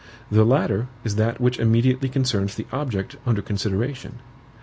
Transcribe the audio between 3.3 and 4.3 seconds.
consideration.